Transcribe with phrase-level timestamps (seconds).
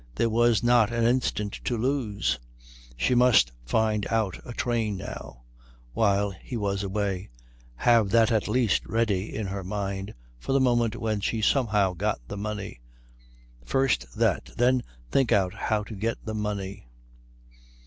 [0.15, 2.39] There was not an instant to lose
[2.97, 5.43] she must find out a train now,
[5.93, 7.29] while he was away,
[7.75, 11.99] have that at least ready in her mind for the moment when she somehow had
[11.99, 12.81] got the money.
[13.63, 16.87] First that; then think out how to get the money.